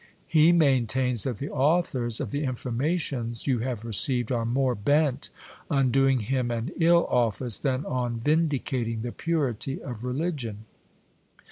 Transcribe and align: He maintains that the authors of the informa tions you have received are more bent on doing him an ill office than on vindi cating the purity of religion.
He 0.25 0.51
maintains 0.51 1.25
that 1.25 1.37
the 1.37 1.51
authors 1.51 2.19
of 2.19 2.31
the 2.31 2.41
informa 2.43 2.99
tions 2.99 3.45
you 3.45 3.59
have 3.59 3.85
received 3.85 4.31
are 4.31 4.45
more 4.47 4.73
bent 4.73 5.29
on 5.69 5.91
doing 5.91 6.21
him 6.21 6.49
an 6.49 6.71
ill 6.79 7.05
office 7.05 7.59
than 7.59 7.85
on 7.85 8.19
vindi 8.19 8.59
cating 8.63 9.03
the 9.03 9.11
purity 9.11 9.79
of 9.79 10.03
religion. 10.03 10.65